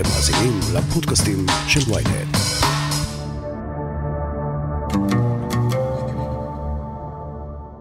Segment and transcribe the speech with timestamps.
[0.00, 2.36] אתם מאזינים לפודקאסטים של ויינט.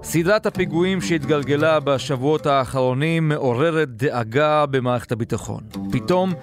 [0.04, 5.63] סדרת הפיגועים שהתגלגלה בשבועות האחרונים מעוררת דאגה במערכת הביטחון.
[5.92, 6.34] פתאום,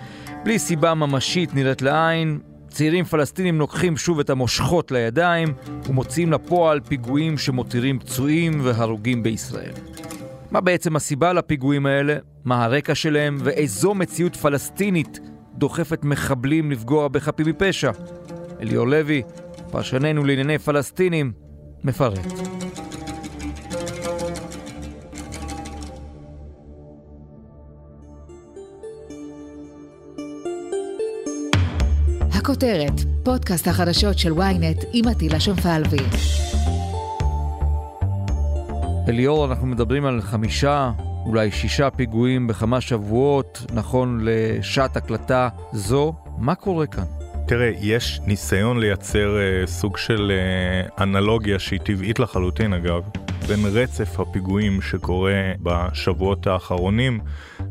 [0.45, 2.39] בלי סיבה ממשית נראית לעין,
[2.69, 5.49] צעירים פלסטינים לוקחים שוב את המושכות לידיים
[5.87, 9.73] ומוציאים לפועל פיגועים שמותירים פצועים והרוגים בישראל.
[10.51, 12.17] מה בעצם הסיבה לפיגועים האלה?
[12.45, 13.39] מה הרקע שלהם?
[13.41, 15.21] ואיזו מציאות פלסטינית
[15.59, 17.91] דוחפת מחבלים לפגוע בחפים מפשע?
[18.61, 19.23] אליאור לוי,
[19.71, 21.33] פרשננו לענייני פלסטינים,
[21.85, 22.27] מפרט.
[32.33, 35.97] הכותרת, פודקאסט החדשות של ynet עם עטילה שומפלבי.
[39.09, 40.91] אליאור, אנחנו מדברים על חמישה,
[41.27, 46.15] אולי שישה פיגועים בכמה שבועות, נכון לשעת הקלטה זו.
[46.39, 47.05] מה קורה כאן?
[47.47, 53.03] תראה, יש ניסיון לייצר אה, סוג של אה, אנלוגיה שהיא טבעית לחלוטין אגב,
[53.49, 57.21] בין רצף הפיגועים שקורה בשבועות האחרונים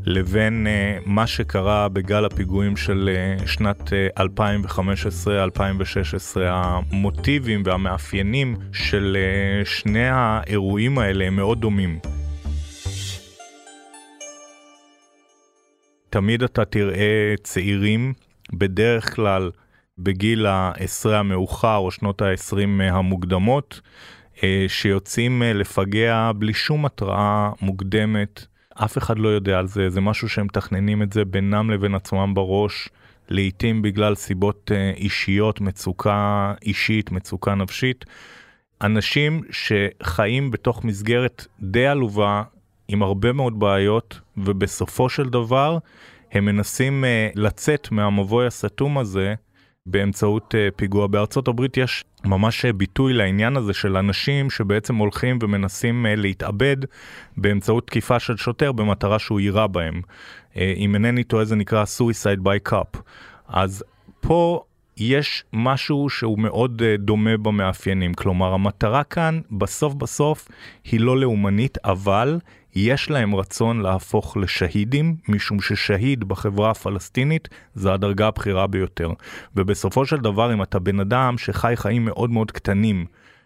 [0.05, 4.27] לבין אה, מה שקרה בגל הפיגועים של אה, שנת אה, 2015-2016.
[6.41, 11.99] המוטיבים והמאפיינים של אה, שני האירועים האלה הם מאוד דומים.
[16.15, 18.13] תמיד אתה תראה צעירים,
[18.53, 19.51] בדרך כלל
[19.97, 23.81] בגיל העשרה המאוחר או שנות העשרים המוקדמות,
[24.43, 28.45] אה, שיוצאים אה, לפגע בלי שום התראה מוקדמת.
[28.73, 32.33] אף אחד לא יודע על זה, זה משהו שהם מתכננים את זה בינם לבין עצמם
[32.33, 32.89] בראש,
[33.29, 38.05] לעתים בגלל סיבות אה, אישיות, מצוקה אישית, מצוקה נפשית.
[38.81, 42.43] אנשים שחיים בתוך מסגרת די עלובה,
[42.87, 45.77] עם הרבה מאוד בעיות, ובסופו של דבר
[46.31, 47.03] הם מנסים
[47.35, 49.35] לצאת מהמבוי הסתום הזה
[49.85, 51.07] באמצעות uh, פיגוע.
[51.07, 56.77] בארצות הברית יש ממש ביטוי לעניין הזה של אנשים שבעצם הולכים ומנסים uh, להתאבד
[57.37, 60.01] באמצעות תקיפה של שוטר במטרה שהוא יירה בהם.
[60.53, 62.97] Uh, אם אינני טועה זה נקרא suicide by cop.
[63.47, 63.83] אז
[64.19, 64.63] פה
[64.97, 70.47] יש משהו שהוא מאוד uh, דומה במאפיינים, כלומר המטרה כאן בסוף בסוף
[70.83, 72.39] היא לא לאומנית, אבל
[72.75, 79.11] יש להם רצון להפוך לשהידים, משום ששהיד בחברה הפלסטינית זה הדרגה הבכירה ביותר.
[79.55, 83.05] ובסופו של דבר, אם אתה בן אדם שחי חיים מאוד מאוד קטנים,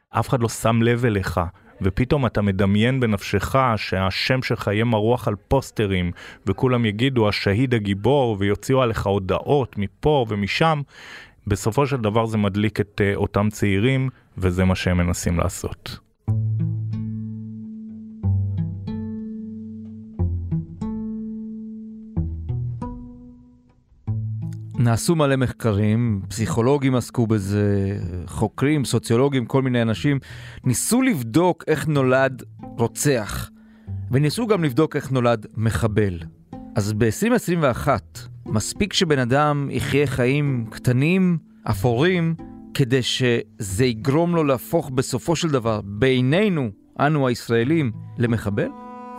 [0.09, 1.41] אף אחד לא שם לב אליך,
[1.81, 6.11] ופתאום אתה מדמיין בנפשך שהשם שלך יהיה מרוח על פוסטרים,
[6.45, 10.81] וכולם יגידו השהיד הגיבור, ויוציאו עליך הודעות מפה ומשם,
[11.47, 16.08] בסופו של דבר זה מדליק את uh, אותם צעירים, וזה מה שהם מנסים לעשות.
[24.79, 30.19] נעשו מלא מחקרים, פסיכולוגים עסקו בזה, חוקרים, סוציולוגים, כל מיני אנשים,
[30.63, 32.43] ניסו לבדוק איך נולד
[32.77, 33.49] רוצח,
[34.11, 36.19] וניסו גם לבדוק איך נולד מחבל.
[36.75, 37.87] אז ב-2021,
[38.45, 42.35] מספיק שבן אדם יחיה חיים קטנים, אפורים,
[42.73, 46.69] כדי שזה יגרום לו להפוך בסופו של דבר, בינינו,
[46.99, 48.69] אנו הישראלים, למחבל?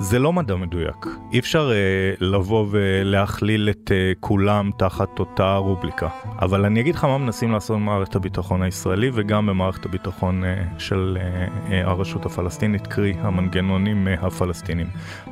[0.03, 1.07] זה לא מדע מדויק.
[1.33, 6.09] אי אפשר uh, לבוא ולהכליל את uh, כולם תחת אותה רובליקה.
[6.39, 11.19] אבל אני אגיד לך מה מנסים לעשות במערכת הביטחון הישראלי וגם במערכת הביטחון uh, של
[11.21, 14.87] uh, uh, הרשות הפלסטינית, קרי המנגנונים uh, הפלסטינים.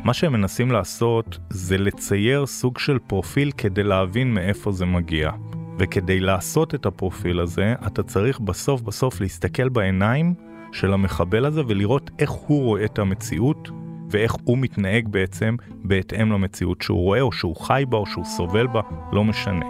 [0.04, 5.30] מה שהם מנסים לעשות זה לצייר סוג של פרופיל כדי להבין מאיפה זה מגיע.
[5.78, 10.34] וכדי לעשות את הפרופיל הזה, אתה צריך בסוף בסוף להסתכל בעיניים
[10.72, 13.70] של המחבל הזה ולראות איך הוא רואה את המציאות
[14.10, 18.66] ואיך הוא מתנהג בעצם בהתאם למציאות שהוא רואה, או שהוא חי בה, או שהוא סובל
[18.66, 18.80] בה,
[19.12, 19.66] לא משנה.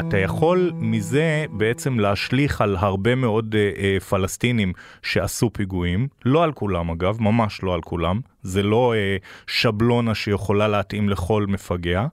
[0.00, 4.72] אתה יכול מזה בעצם להשליך על הרבה מאוד אה, אה, פלסטינים
[5.02, 9.16] שעשו פיגועים, לא על כולם אגב, ממש לא על כולם, זה לא אה,
[9.46, 12.06] שבלונה שיכולה להתאים לכל מפגע,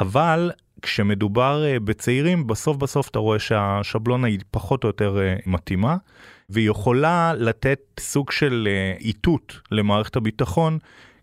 [0.00, 0.50] אבל
[0.82, 5.96] כשמדובר אה, בצעירים, בסוף בסוף אתה רואה שהשבלונה היא פחות או יותר אה, מתאימה,
[6.50, 10.78] והיא יכולה לתת סוג של אה, איתות למערכת הביטחון,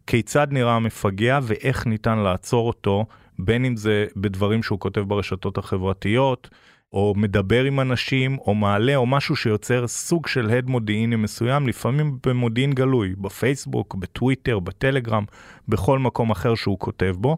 [0.07, 3.05] כיצד נראה המפגע ואיך ניתן לעצור אותו,
[3.39, 6.49] בין אם זה בדברים שהוא כותב ברשתות החברתיות,
[6.93, 12.17] או מדבר עם אנשים, או מעלה, או משהו שיוצר סוג של הד מודיעיני מסוים, לפעמים
[12.25, 15.25] במודיעין גלוי, בפייסבוק, בטוויטר, בטלגרם,
[15.67, 17.37] בכל מקום אחר שהוא כותב בו.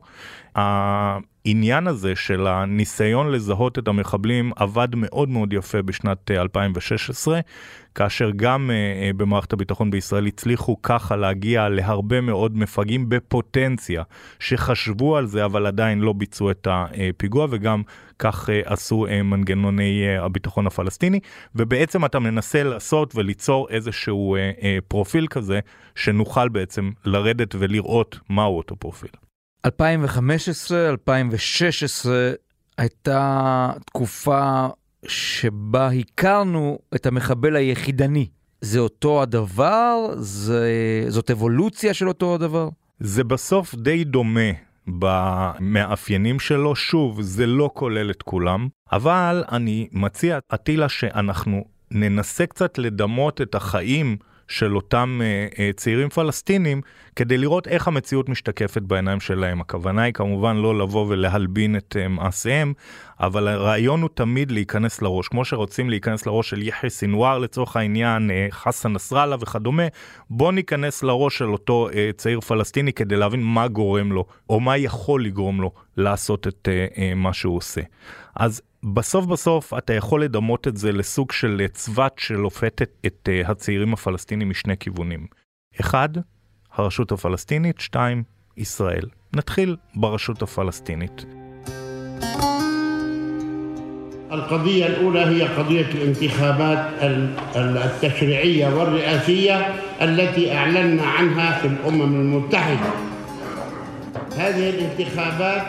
[0.55, 7.39] העניין הזה של הניסיון לזהות את המחבלים עבד מאוד מאוד יפה בשנת 2016,
[7.95, 14.03] כאשר גם uh, במערכת הביטחון בישראל הצליחו ככה להגיע להרבה מאוד מפגעים בפוטנציה
[14.39, 17.81] שחשבו על זה אבל עדיין לא ביצעו את הפיגוע וגם
[18.19, 21.19] כך uh, עשו uh, מנגנוני uh, הביטחון הפלסטיני
[21.55, 24.37] ובעצם אתה מנסה לעשות וליצור איזשהו
[24.87, 25.59] פרופיל כזה
[25.95, 29.09] שנוכל בעצם לרדת ולראות מהו אותו פרופיל.
[29.65, 32.31] 2015, 2016
[32.77, 34.67] הייתה תקופה
[35.07, 38.27] שבה הכרנו את המחבל היחידני.
[38.61, 40.05] זה אותו הדבר?
[40.15, 40.71] זה...
[41.07, 42.69] זאת אבולוציה של אותו הדבר?
[42.99, 44.68] זה בסוף די דומה
[44.99, 46.75] במאפיינים שלו.
[46.75, 53.55] שוב, זה לא כולל את כולם, אבל אני מציע, אטילה, שאנחנו ננסה קצת לדמות את
[53.55, 54.17] החיים
[54.49, 56.81] של אותם uh, uh, צעירים פלסטינים
[57.15, 59.61] כדי לראות איך המציאות משתקפת בעיניים שלהם.
[59.61, 62.73] הכוונה היא כמובן לא לבוא ולהלבין את uh, מעשיהם,
[63.19, 65.27] אבל הרעיון הוא תמיד להיכנס לראש.
[65.27, 69.83] כמו שרוצים להיכנס לראש של יחיא סינואר לצורך העניין, uh, חסן נסראללה וכדומה,
[70.29, 74.77] בוא ניכנס לראש של אותו uh, צעיר פלסטיני כדי להבין מה גורם לו, או מה
[74.77, 77.81] יכול לגרום לו לעשות את uh, מה שהוא עושה.
[78.35, 84.49] אז בסוף בסוף אתה יכול לדמות את זה לסוג של צבת שלופתת את הצעירים הפלסטינים
[84.49, 85.27] משני כיוונים.
[85.81, 86.09] אחד,
[86.73, 88.23] הרשות הפלסטינית, שתיים,
[88.57, 89.05] ישראל.
[89.33, 91.25] נתחיל ברשות הפלסטינית.
[94.32, 96.78] القضية الأولى هي قضية الانتخابات
[97.56, 102.90] التشريعية والرئاسية التي أعلنا عنها في الأمم المتحدة
[104.36, 105.62] هذه الانتخابات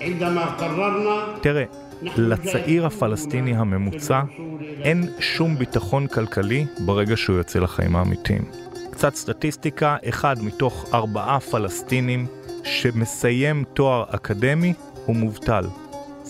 [0.00, 1.64] عندما قررنا תראה,
[2.16, 4.22] לצעיר הפלסטיני הממוצע
[4.82, 8.42] אין שום ביטחון כלכלי ברגע שהוא יוצא לחיים האמיתיים.
[8.90, 12.26] קצת סטטיסטיקה, אחד מתוך ארבעה פלסטינים
[12.64, 14.72] שמסיים תואר אקדמי
[15.06, 15.64] הוא מובטל.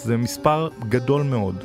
[0.03, 1.63] זה מספר גדול מאוד.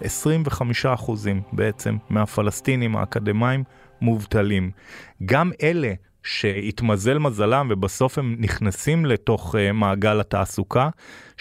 [0.00, 3.64] עשרים וחמישה אחוזים בעצם מהפלסטינים האקדמאים
[4.00, 4.70] מובטלים.
[5.24, 5.92] גם אלה
[6.22, 10.88] שהתמזל מזלם ובסוף הם נכנסים לתוך uh, מעגל התעסוקה,
[11.36, 11.40] 73%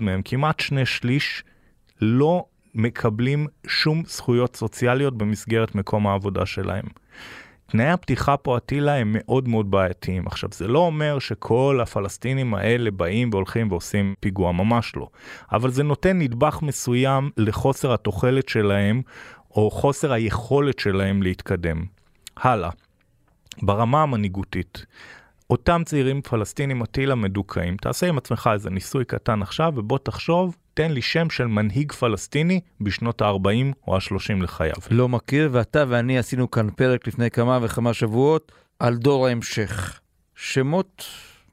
[0.00, 1.44] מהם, כמעט שני שליש,
[2.00, 2.44] לא
[2.74, 6.84] מקבלים שום זכויות סוציאליות במסגרת מקום העבודה שלהם.
[7.66, 10.26] תנאי הפתיחה פה אטילה הם מאוד מאוד בעייתיים.
[10.26, 15.08] עכשיו, זה לא אומר שכל הפלסטינים האלה באים והולכים ועושים פיגוע, ממש לא.
[15.52, 19.02] אבל זה נותן נדבך מסוים לחוסר התוחלת שלהם,
[19.56, 21.84] או חוסר היכולת שלהם להתקדם.
[22.36, 22.70] הלאה.
[23.62, 24.86] ברמה המנהיגותית,
[25.50, 30.92] אותם צעירים פלסטינים אטילה מדוכאים, תעשה עם עצמך איזה ניסוי קטן עכשיו ובוא תחשוב, תן
[30.92, 34.74] לי שם של מנהיג פלסטיני בשנות ה-40 או ה-30 לחייו.
[34.90, 40.00] לא מכיר, ואתה ואני עשינו כאן פרק לפני כמה וכמה שבועות על דור ההמשך.
[40.34, 41.04] שמות,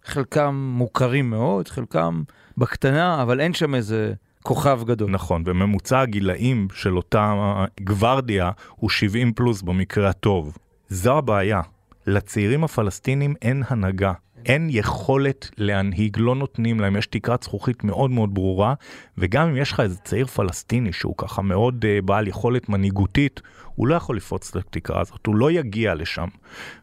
[0.03, 2.23] חלקם מוכרים מאוד, חלקם
[2.57, 4.13] בקטנה, אבל אין שם איזה
[4.44, 5.12] כוכב גדול.
[5.12, 7.33] נכון, וממוצע הגילאים של אותה
[7.81, 10.57] גוורדיה הוא 70 פלוס במקרה הטוב.
[10.89, 11.62] זו הבעיה.
[12.07, 14.13] לצעירים הפלסטינים אין הנהגה,
[14.45, 18.73] אין יכולת להנהיג, לא נותנים להם, יש תקרת זכוכית מאוד מאוד ברורה,
[19.17, 23.41] וגם אם יש לך איזה צעיר פלסטיני שהוא ככה מאוד uh, בעל יכולת מנהיגותית,
[23.75, 26.27] הוא לא יכול לפרוץ את התקרה הזאת, הוא לא יגיע לשם.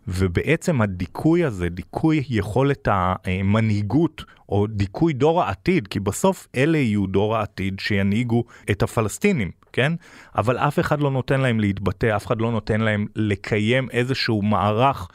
[0.09, 7.37] ובעצם הדיכוי הזה, דיכוי יכולת המנהיגות, או דיכוי דור העתיד, כי בסוף אלה יהיו דור
[7.37, 9.51] העתיד שינהיגו את הפלסטינים.
[9.73, 9.93] כן?
[10.37, 15.09] אבל אף אחד לא נותן להם להתבטא, אף אחד לא נותן להם לקיים איזשהו מערך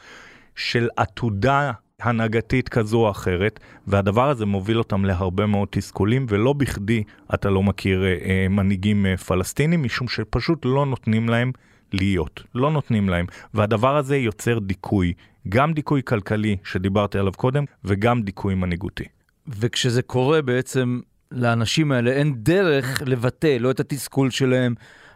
[0.56, 1.72] של עתודה
[2.04, 7.02] הנהגתית כזו או אחרת, והדבר הזה מוביל אותם להרבה מאוד תסכולים, ולא בכדי
[7.34, 11.52] אתה לא מכיר אה, אה, מנהיגים אה, פלסטינים, משום שפשוט לא נותנים להם
[11.92, 15.12] להיות, לא נותנים להם, והדבר הזה יוצר דיכוי,
[15.48, 19.04] גם דיכוי כלכלי שדיברתי עליו קודם, וגם דיכוי מנהיגותי.
[19.48, 21.00] וכשזה קורה בעצם
[21.32, 24.74] לאנשים האלה אין דרך לבטא לא את התסכול שלהם,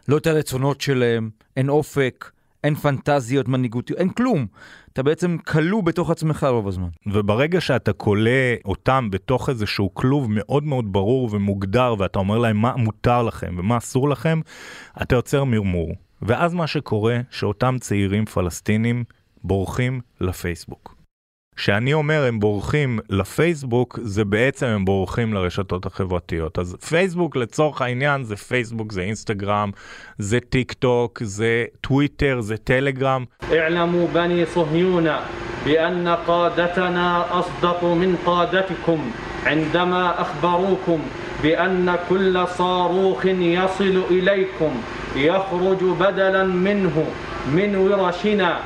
[0.09, 2.31] לא את הרצונות שלהם, אין אופק,
[2.65, 4.47] אין פנטזיות מנהיגותיות, אין כלום.
[4.93, 6.89] אתה בעצם כלוא בתוך עצמך רוב הזמן.
[7.07, 8.31] וברגע שאתה כולא
[8.65, 13.77] אותם בתוך איזשהו כלוב מאוד מאוד ברור ומוגדר, ואתה אומר להם מה מותר לכם ומה
[13.77, 14.41] אסור לכם,
[15.03, 15.93] אתה יוצר מרמור.
[16.23, 19.05] ואז מה שקורה, שאותם צעירים פלסטינים
[19.45, 20.98] בורחים לפייסבוק.
[21.58, 26.60] כשאני אומר הם בורחים לפייסבוק, זה בעצם הם בורחים לרשתות החברתיות.
[26.60, 29.72] אז פייסבוק לצורך העניין זה פייסבוק, זה אינסטגרם,
[30.18, 33.26] זה טיק טוק, זה טוויטר, זה טלגרם.
[33.52, 35.08] اعلموا بني صهيون
[35.66, 39.12] بأن قادتنا أصدق من قادتكم
[39.46, 41.00] عندما أخبروكم
[41.44, 44.72] بأن كل صاروخ يصل إليكم
[45.16, 47.06] يخرج بدلا منه
[47.48, 48.60] من ورشنا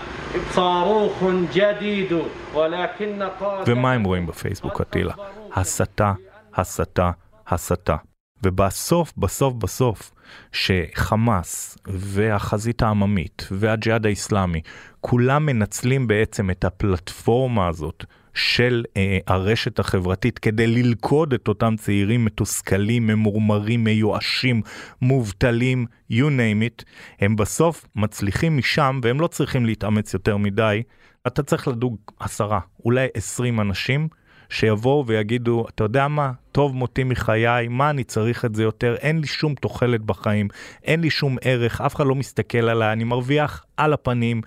[3.67, 5.15] ומה הם רואים בפייסבוק, אטילה?
[5.55, 6.13] הסתה,
[6.55, 7.11] הסתה,
[7.47, 7.97] הסתה.
[8.45, 10.13] ובסוף, בסוף, בסוף,
[10.53, 14.61] שחמאס והחזית העממית והג'יהאד האיסלאמי,
[15.01, 22.25] כולם מנצלים בעצם את הפלטפורמה הזאת של אה, הרשת החברתית כדי ללכוד את אותם צעירים
[22.25, 24.63] מתוסכלים, ממורמרים, מיואשים,
[25.03, 26.85] מובטלים, you name it,
[27.21, 30.83] הם בסוף מצליחים משם והם לא צריכים להתאמץ יותר מדי.
[31.27, 34.09] אתה צריך לדוג עשרה, אולי עשרים אנשים
[34.53, 39.19] שיבואו ויגידו, אתה יודע מה, טוב מותי מחיי, מה אני צריך את זה יותר, אין
[39.19, 40.49] לי שום תוחלת בחיים,
[40.85, 44.41] אין לי שום ערך, אף אחד לא מסתכל עליי, אני מרוויח על הפנים,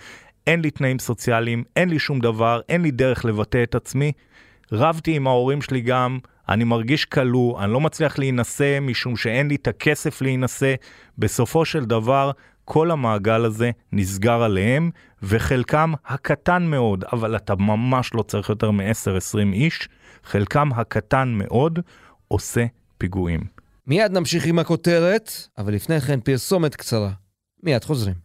[0.48, 4.12] אין לי תנאים סוציאליים, אין לי שום דבר, אין לי דרך לבטא את עצמי.
[4.72, 9.56] רבתי עם ההורים שלי גם, אני מרגיש כלוא, אני לא מצליח להינשא משום שאין לי
[9.56, 10.76] את הכסף להינשא.
[11.18, 12.32] בסופו של דבר,
[12.66, 14.90] כל המעגל הזה נסגר עליהם,
[15.24, 19.90] וחלקם הקטן מאוד, אבל אתה ממש לא צריך יותר מ-10-20 איש,
[20.24, 21.80] חלקם הקטן מאוד
[22.28, 22.66] עושה
[22.98, 23.42] פיגועים.
[23.88, 27.12] מיד נמשיך עם הכותרת, אבל לפני כן פרסומת קצרה.
[27.64, 28.25] מיד חוזרים.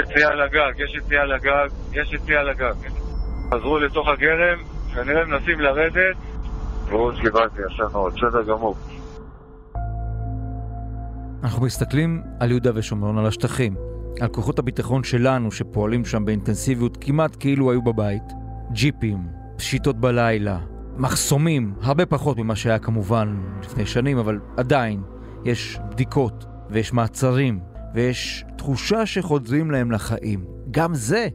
[0.00, 2.74] יציאה לגג, יש יציאה לגג, יש יציאה לגג.
[3.54, 4.58] חזרו לתוך הגרם,
[4.94, 6.16] כנראה מנסים לרדת.
[6.90, 8.76] ברור שקיבלתי, ישר מאוד, בסדר גמור.
[11.42, 13.74] אנחנו מסתכלים על יהודה ושומרון, על השטחים,
[14.20, 18.22] על כוחות הביטחון שלנו שפועלים שם באינטנסיביות כמעט כאילו היו בבית.
[18.72, 19.18] ג'יפים,
[19.56, 20.58] פשיטות בלילה,
[20.96, 25.02] מחסומים, הרבה פחות ממה שהיה כמובן לפני שנים, אבל עדיין
[25.44, 27.60] יש בדיקות ויש מעצרים
[27.94, 30.44] ויש תחושה שחוזרים להם לחיים.
[30.70, 31.28] גם זה,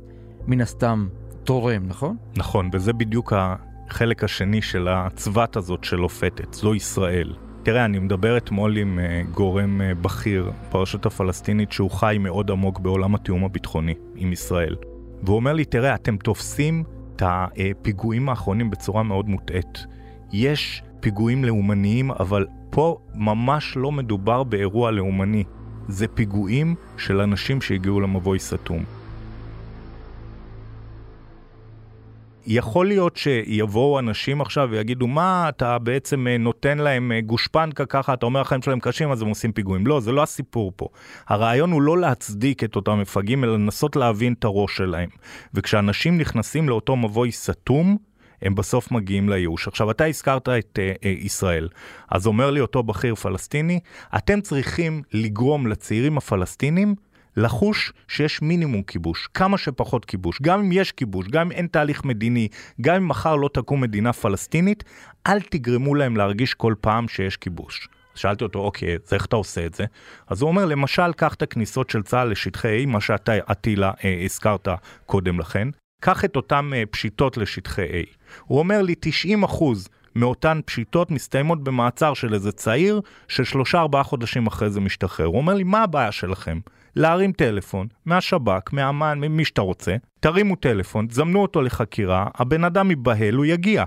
[0.48, 1.08] מן הסתם,
[1.44, 2.18] תורם, נכון?
[2.38, 7.34] נכון, וזה בדיוק החלק השני של הצבת הזאת של אופטת, זו ישראל.
[7.64, 12.80] תראה, אני מדבר אתמול עם uh, גורם uh, בכיר ברשות הפלסטינית שהוא חי מאוד עמוק
[12.80, 14.76] בעולם התיאום הביטחוני עם ישראל.
[15.24, 16.84] והוא אומר לי, תראה, אתם תופסים
[17.16, 19.86] את הפיגועים האחרונים בצורה מאוד מוטעית.
[20.32, 25.44] יש פיגועים לאומניים, אבל פה ממש לא מדובר באירוע לאומני.
[25.88, 28.84] זה פיגועים של אנשים שהגיעו למבוי סתום.
[32.50, 38.14] יכול להיות שיבואו אנשים עכשיו ויגידו, מה אתה בעצם אה, נותן להם אה, גושפנקה ככה,
[38.14, 39.88] אתה אומר החיים שלהם קשים אז הם עושים פיגועים.
[39.88, 40.88] לא, זה לא הסיפור פה.
[41.28, 45.10] הרעיון הוא לא להצדיק את אותם מפגעים, אלא לנסות להבין את הראש שלהם.
[45.54, 47.98] וכשאנשים נכנסים לאותו מבוי סתום,
[48.42, 49.68] הם בסוף מגיעים לייאוש.
[49.68, 51.70] עכשיו, אתה הזכרת את uh, uh, ישראל,
[52.10, 53.80] אז אומר לי אותו בכיר פלסטיני,
[54.18, 56.96] אתם צריכים לגרום לצעירים הפלסטינים
[57.38, 60.40] לחוש שיש מינימום כיבוש, כמה שפחות כיבוש.
[60.42, 62.48] גם אם יש כיבוש, גם אם אין תהליך מדיני,
[62.82, 64.84] גם אם מחר לא תקום מדינה פלסטינית,
[65.28, 67.88] אל תגרמו להם להרגיש כל פעם שיש כיבוש.
[68.16, 69.86] שאלתי אותו, אוקיי, אז איך אתה עושה את זה?
[70.28, 74.22] אז הוא אומר, למשל, קח את הכניסות של צה"ל לשטחי A, מה שאתה, עטילה, אה,
[74.24, 74.68] הזכרת
[75.06, 75.68] קודם לכן,
[76.00, 78.06] קח את אותן אה, פשיטות לשטחי A.
[78.46, 78.96] הוא אומר לי
[79.46, 79.64] 90%
[80.16, 85.26] מאותן פשיטות מסתיימות במעצר של איזה צעיר ששלושה ארבעה חודשים אחרי זה משתחרר.
[85.26, 86.60] הוא אומר לי, מה הבעיה שלכם?
[86.96, 93.36] להרים טלפון מהשב"כ, מהאמן, ממי שאתה רוצה, תרימו טלפון, תזמנו אותו לחקירה, הבן אדם ייבהל,
[93.36, 93.84] הוא יגיע.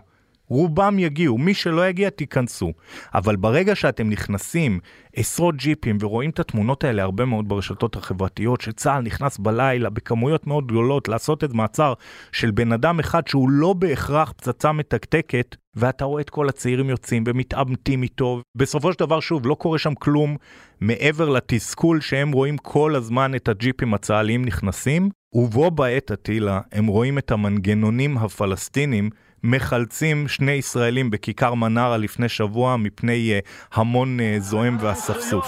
[0.50, 2.72] רובם יגיעו, מי שלא יגיע תיכנסו.
[3.14, 4.80] אבל ברגע שאתם נכנסים
[5.16, 10.66] עשרות ג'יפים ורואים את התמונות האלה הרבה מאוד ברשתות החברתיות, שצה"ל נכנס בלילה בכמויות מאוד
[10.66, 11.94] גדולות לעשות את מעצר
[12.32, 17.24] של בן אדם אחד שהוא לא בהכרח פצצה מתקתקת, ואתה רואה את כל הצעירים יוצאים
[17.26, 18.42] ומתעמתים איתו.
[18.54, 20.36] בסופו של דבר, שוב, לא קורה שם כלום
[20.80, 27.18] מעבר לתסכול שהם רואים כל הזמן את הג'יפים הצה"ליים נכנסים, ובו בעת עטילה הם רואים
[27.18, 29.10] את המנגנונים הפלסטינים
[29.44, 35.46] מחלצים שני ישראלים בכיכר מנרה לפני שבוע מפני uh, המון uh, זועם ואספסוף.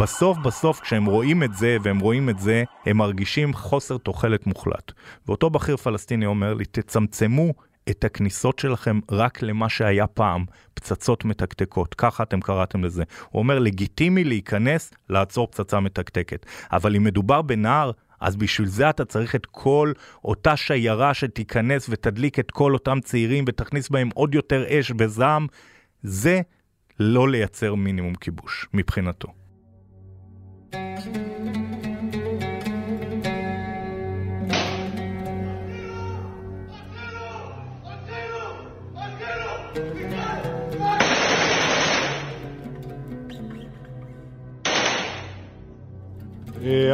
[0.00, 4.92] בסוף בסוף כשהם רואים את זה והם רואים את זה, הם מרגישים חוסר תוחלת מוחלט.
[5.26, 7.52] ואותו בכיר פלסטיני אומר לי, תצמצמו
[7.90, 13.04] את הכניסות שלכם רק למה שהיה פעם, פצצות מתקתקות, ככה אתם קראתם לזה.
[13.30, 16.46] הוא אומר, לגיטימי להיכנס, לעצור פצצה מתקתקת.
[16.72, 19.92] אבל אם מדובר בנער, אז בשביל זה אתה צריך את כל
[20.24, 25.46] אותה שיירה שתיכנס ותדליק את כל אותם צעירים ותכניס בהם עוד יותר אש וזעם.
[26.02, 26.40] זה
[27.00, 29.43] לא לייצר מינימום כיבוש, מבחינתו.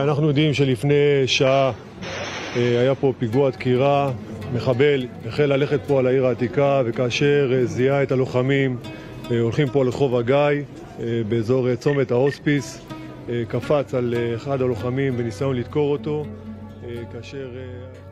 [0.02, 0.94] אנחנו יודעים שלפני
[1.26, 1.72] שעה
[2.56, 4.12] אה, היה פה פיגוע דקירה,
[4.54, 8.76] מחבל החל ללכת פה על העיר העתיקה וכאשר אה, זיהה את הלוחמים
[9.40, 10.62] הולכים פה לרחוב הגיא
[11.28, 12.86] באזור צומת ההוספיס
[13.48, 16.24] קפץ על אחד הלוחמים בניסיון לדקור אותו
[17.12, 17.50] כאשר...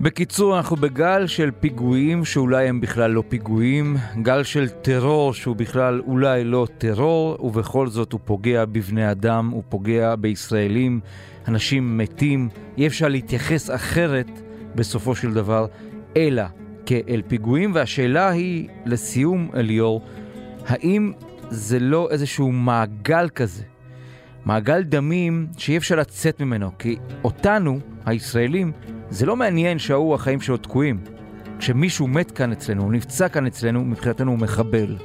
[0.01, 6.01] בקיצור, אנחנו בגל של פיגועים שאולי הם בכלל לא פיגועים, גל של טרור שהוא בכלל
[6.07, 11.01] אולי לא טרור, ובכל זאת הוא פוגע בבני אדם, הוא פוגע בישראלים.
[11.49, 12.49] אנשים מתים,
[12.79, 14.31] אי אפשר להתייחס אחרת
[14.75, 15.67] בסופו של דבר,
[16.17, 16.43] אלא
[16.87, 20.03] כאל פיגועים, והשאלה היא, לסיום, אליאור,
[20.67, 21.13] האם
[21.51, 23.63] זה לא איזשהו מעגל כזה,
[24.45, 28.73] מעגל דמים שאי אפשר לצאת ממנו, כי אותנו, הישראלים,
[29.11, 31.00] זה לא מעניין שההוא החיים שלו תקועים.
[31.59, 34.97] כשמישהו מת כאן אצלנו, הוא נפצע כאן אצלנו, מבחינתנו הוא מחבל.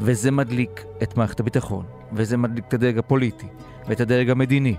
[0.00, 3.46] וזה מדליק את מערכת הביטחון, וזה מדליק את הדרג הפוליטי,
[3.88, 4.76] ואת הדרג המדיני,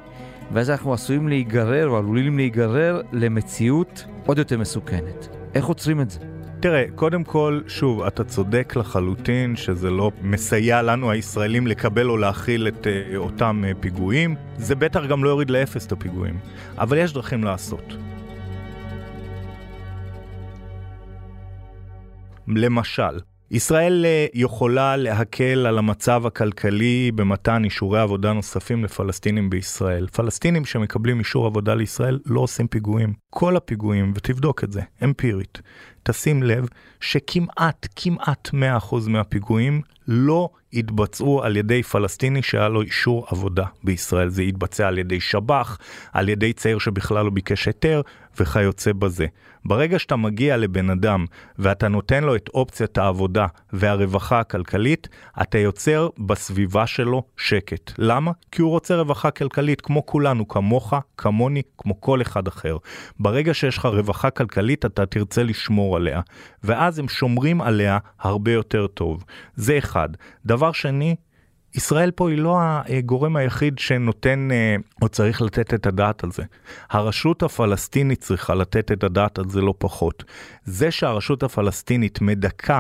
[0.52, 5.28] ואז אנחנו עשויים להיגרר, או עלולים להיגרר, למציאות עוד יותר מסוכנת.
[5.56, 6.37] איך עוצרים את זה?
[6.60, 12.68] תראה, קודם כל, שוב, אתה צודק לחלוטין שזה לא מסייע לנו הישראלים לקבל או להכיל
[12.68, 14.36] את uh, אותם uh, פיגועים.
[14.58, 16.40] זה בטח גם לא יוריד לאפס את הפיגועים.
[16.78, 17.94] אבל יש דרכים לעשות.
[22.48, 23.20] למשל,
[23.52, 30.08] ישראל אה, יכולה להקל על המצב הכלכלי במתן אישורי עבודה נוספים לפלסטינים בישראל.
[30.08, 33.14] פלסטינים שמקבלים אישור עבודה לישראל לא עושים פיגועים.
[33.30, 35.62] כל הפיגועים, ותבדוק את זה, אמפירית,
[36.04, 36.68] תשים לב
[37.00, 44.30] שכמעט, כמעט 100% מהפיגועים לא יתבצעו על ידי פלסטיני שהיה לו אישור עבודה בישראל.
[44.30, 45.78] זה יתבצע על ידי שב"ח,
[46.14, 48.02] על ידי צעיר שבכלל לא ביקש היתר
[48.40, 49.26] וכיוצא בזה.
[49.66, 51.26] ברגע שאתה מגיע לבן אדם
[51.60, 55.08] ואתה נותן לו את אופציית העבודה והרווחה הכלכלית,
[55.42, 57.92] אתה יוצר בסביבה שלו שקט.
[57.98, 58.32] למה?
[58.52, 62.78] כי הוא רוצה רווחה כלכלית כמו כולנו, כמוך, כמוני, כמו כל אחד אחר.
[63.20, 66.22] ברגע שיש לך רווחה כלכלית אתה תרצה לשמור עליה,
[66.64, 69.24] ואז הם שומרים עליה הרבה יותר טוב.
[69.56, 70.10] זה אחד.
[70.46, 71.16] דבר שני,
[71.78, 72.58] ישראל פה היא לא
[72.98, 76.44] הגורם היחיד שנותן אה, או צריך לתת את הדעת על זה.
[76.90, 80.24] הרשות הפלסטינית צריכה לתת את הדעת על זה לא פחות.
[80.66, 82.80] זה שהרשות הפלסטינית מדכא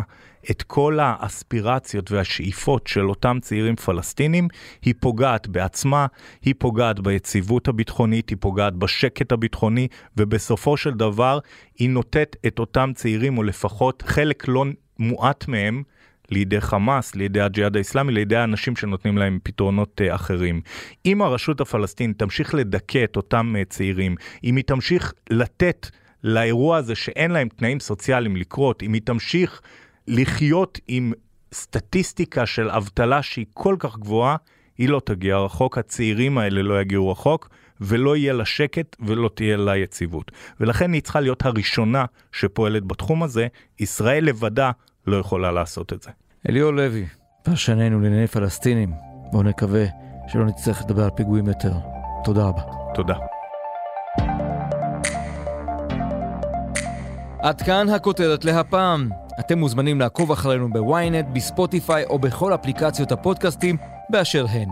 [0.51, 4.47] את כל האספירציות והשאיפות של אותם צעירים פלסטינים,
[4.81, 6.05] היא פוגעת בעצמה,
[6.41, 11.39] היא פוגעת ביציבות הביטחונית, היא פוגעת בשקט הביטחוני, ובסופו של דבר
[11.75, 14.65] היא נותנת את אותם צעירים, או לפחות חלק לא
[14.99, 15.83] מועט מהם,
[16.31, 20.61] לידי חמאס, לידי הג'יהאד האיסלאמי, לידי האנשים שנותנים להם פתרונות uh, אחרים.
[21.05, 25.89] אם הרשות הפלסטינית תמשיך לדכא את אותם uh, צעירים, אם היא תמשיך לתת
[26.23, 29.61] לאירוע הזה שאין להם תנאים סוציאליים לקרות, אם היא תמשיך
[30.07, 31.13] לחיות עם
[31.53, 34.35] סטטיסטיקה של אבטלה שהיא כל כך גבוהה,
[34.77, 37.49] היא לא תגיע רחוק, הצעירים האלה לא יגיעו רחוק,
[37.81, 40.31] ולא יהיה לה שקט ולא תהיה לה יציבות.
[40.59, 43.47] ולכן היא צריכה להיות הראשונה שפועלת בתחום הזה,
[43.79, 44.71] ישראל לבדה
[45.07, 46.09] לא יכולה לעשות את זה.
[46.49, 47.05] אליאור לוי,
[47.43, 48.93] פרשננו לענייני פלסטינים,
[49.31, 49.85] בואו נקווה
[50.27, 51.73] שלא נצטרך לדבר על פיגועים יותר.
[52.23, 52.61] תודה רבה.
[52.95, 53.15] תודה.
[57.39, 59.09] עד כאן הכותרת להפעם.
[59.39, 63.77] אתם מוזמנים לעקוב אחרינו בוויינט, בספוטיפיי או בכל אפליקציות הפודקאסטים
[64.09, 64.69] באשר הן.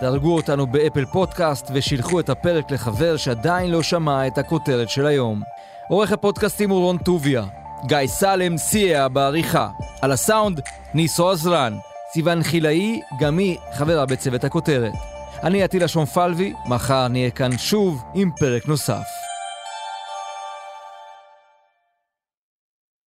[0.00, 5.42] דרגו אותנו באפל פודקאסט ושילחו את הפרק לחבר שעדיין לא שמע את הכותרת של היום.
[5.88, 7.44] עורך הפודקאסטים הוא רון טוביה,
[7.86, 9.68] גיא סלם סייע בעריכה.
[10.02, 10.60] על הסאונד,
[10.94, 11.78] ניסו עזרן.
[12.12, 14.92] סיון חילאי, גם היא חברה בצוות הכותרת.
[15.42, 19.27] אני עטילה שומפלבי, מחר נהיה כאן שוב עם פרק נוסף.